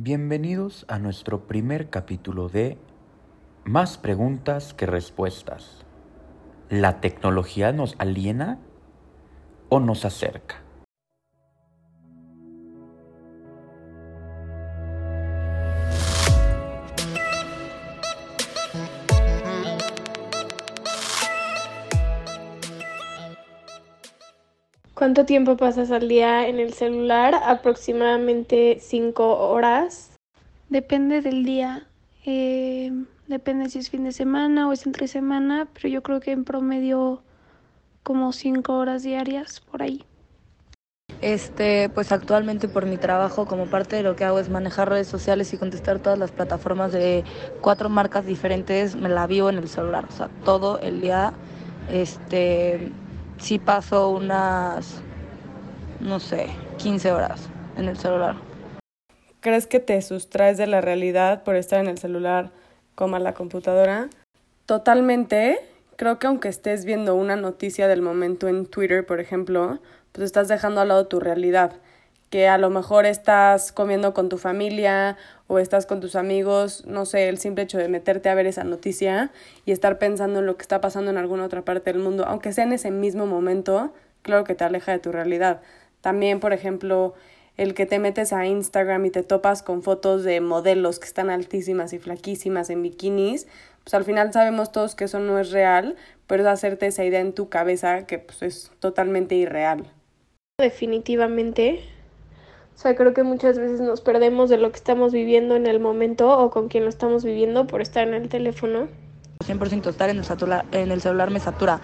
[0.00, 2.78] Bienvenidos a nuestro primer capítulo de
[3.64, 5.84] Más preguntas que respuestas.
[6.70, 8.60] ¿La tecnología nos aliena
[9.68, 10.67] o nos acerca?
[24.98, 27.32] ¿Cuánto tiempo pasas al día en el celular?
[27.44, 30.10] Aproximadamente 5 horas.
[30.70, 31.86] Depende del día.
[32.26, 32.90] Eh,
[33.28, 36.42] depende si es fin de semana o es entre semana, pero yo creo que en
[36.42, 37.22] promedio
[38.02, 40.04] como 5 horas diarias por ahí.
[41.20, 45.06] Este, pues actualmente por mi trabajo, como parte de lo que hago es manejar redes
[45.06, 47.22] sociales y contestar todas las plataformas de
[47.60, 51.34] cuatro marcas diferentes, me la vivo en el celular, o sea, todo el día,
[51.88, 52.90] este,
[53.38, 55.00] sí paso unas,
[56.00, 58.36] no sé, 15 horas en el celular.
[59.40, 62.50] ¿Crees que te sustraes de la realidad por estar en el celular
[62.94, 64.08] como en la computadora?
[64.66, 65.60] Totalmente.
[65.96, 69.80] Creo que aunque estés viendo una noticia del momento en Twitter, por ejemplo,
[70.12, 71.72] pues estás dejando al lado tu realidad.
[72.30, 75.16] Que a lo mejor estás comiendo con tu familia
[75.48, 78.64] o estás con tus amigos, no sé, el simple hecho de meterte a ver esa
[78.64, 79.32] noticia
[79.64, 82.52] y estar pensando en lo que está pasando en alguna otra parte del mundo, aunque
[82.52, 85.62] sea en ese mismo momento, claro que te aleja de tu realidad.
[86.02, 87.14] También, por ejemplo,
[87.56, 91.30] el que te metes a Instagram y te topas con fotos de modelos que están
[91.30, 93.48] altísimas y flaquísimas en bikinis,
[93.82, 97.20] pues al final sabemos todos que eso no es real, pero es hacerte esa idea
[97.20, 99.90] en tu cabeza que pues es totalmente irreal.
[100.60, 101.80] Definitivamente.
[102.78, 105.80] O sea, creo que muchas veces nos perdemos de lo que estamos viviendo en el
[105.80, 108.86] momento o con quien lo estamos viviendo por estar en el teléfono.
[109.44, 111.80] 100% estar en el, celular, en el celular me satura.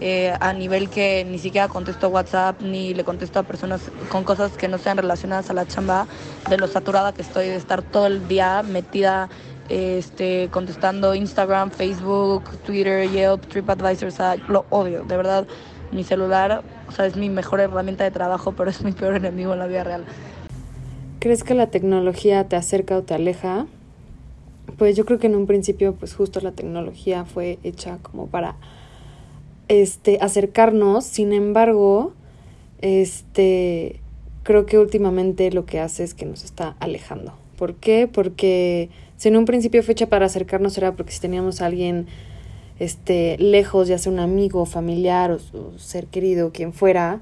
[0.00, 4.52] Eh, a nivel que ni siquiera contesto WhatsApp ni le contesto a personas con cosas
[4.52, 6.06] que no sean relacionadas a la chamba,
[6.48, 9.28] de lo saturada que estoy de estar todo el día metida
[9.68, 15.46] este, contestando Instagram, Facebook, Twitter, Yelp, TripAdvisor, lo odio, de verdad.
[15.92, 19.52] Mi celular, o sea, es mi mejor herramienta de trabajo, pero es mi peor enemigo
[19.52, 20.04] en la vida real.
[21.20, 23.66] ¿Crees que la tecnología te acerca o te aleja?
[24.78, 28.56] Pues yo creo que en un principio, pues justo la tecnología fue hecha como para
[29.68, 32.14] este, acercarnos, sin embargo,
[32.80, 34.00] este,
[34.44, 37.34] creo que últimamente lo que hace es que nos está alejando.
[37.58, 38.08] ¿Por qué?
[38.10, 38.88] Porque
[39.18, 42.06] si en un principio fue hecha para acercarnos era porque si teníamos a alguien
[42.78, 47.20] este, lejos, ya sea un amigo, familiar o, o ser querido, quien fuera,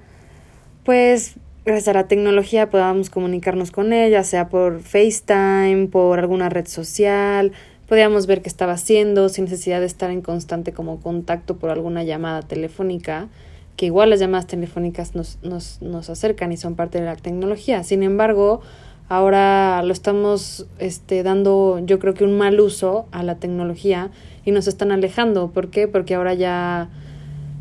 [0.85, 1.35] pues
[1.69, 7.53] gracias a la tecnología podamos comunicarnos con ella, sea por FaceTime, por alguna red social,
[7.87, 12.05] podíamos ver qué estaba haciendo sin necesidad de estar en constante como contacto por alguna
[12.05, 13.29] llamada telefónica,
[13.77, 17.85] que igual las llamadas telefónicas nos, nos, nos acercan y son parte de la tecnología.
[17.85, 18.63] Sin embargo,
[19.11, 24.11] ahora lo estamos este, dando yo creo que un mal uso a la tecnología
[24.43, 25.51] y nos están alejando.
[25.51, 25.87] ¿Por qué?
[25.87, 26.89] Porque ahora ya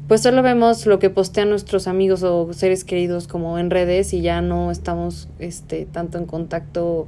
[0.07, 4.21] pues solo vemos lo que postean nuestros amigos o seres queridos como en redes y
[4.21, 7.07] ya no estamos este tanto en contacto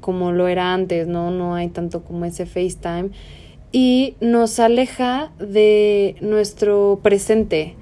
[0.00, 1.30] como lo era antes, ¿no?
[1.30, 3.10] No hay tanto como ese FaceTime
[3.72, 7.76] y nos aleja de nuestro presente.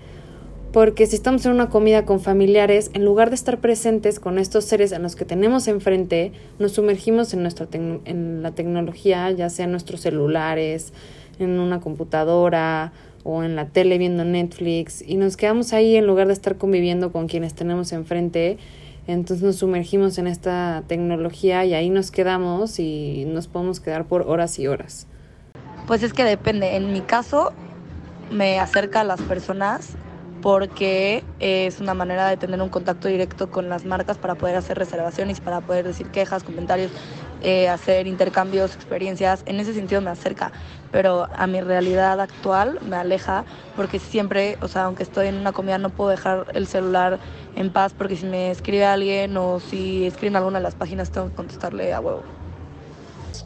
[0.73, 4.67] Porque si estamos en una comida con familiares, en lugar de estar presentes con estos
[4.67, 9.65] seres en los que tenemos enfrente, nos sumergimos en, nuestra en la tecnología, ya sea
[9.65, 10.93] en nuestros celulares,
[11.39, 12.93] en una computadora
[13.25, 17.13] o en la tele viendo Netflix y nos quedamos ahí en lugar de estar conviviendo
[17.13, 18.59] con quienes tenemos enfrente.
[19.07, 24.23] Entonces nos sumergimos en esta tecnología y ahí nos quedamos y nos podemos quedar por
[24.23, 25.07] horas y horas.
[25.87, 26.77] Pues es que depende.
[26.77, 27.53] En mi caso
[28.31, 29.97] me acerca a las personas
[30.47, 34.79] porque es una manera de tener un contacto directo con las marcas para poder hacer
[34.79, 36.93] reservaciones, para poder decir quejas, comentarios,
[37.43, 39.43] eh, hacer intercambios, experiencias.
[39.47, 40.53] En ese sentido me acerca,
[40.93, 45.51] pero a mi realidad actual me aleja porque siempre, o sea, aunque estoy en una
[45.51, 47.19] comida no puedo dejar el celular
[47.57, 51.29] en paz porque si me escribe alguien o si escriben alguna de las páginas tengo
[51.29, 52.23] que contestarle a huevo.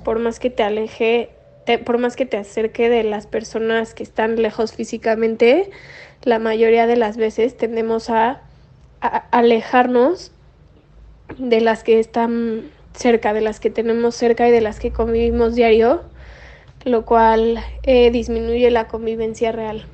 [0.05, 1.31] Por más que te aleje,
[1.65, 5.71] te, por más que te acerque de las personas que están lejos físicamente,
[6.23, 8.43] la mayoría de las veces tendemos a,
[9.31, 10.33] alejarnos
[11.39, 15.55] de las que están cerca, de las que tenemos cerca y de las que convivimos
[15.55, 16.03] diario,
[16.85, 19.87] lo cual eh, disminuye la convivencia real.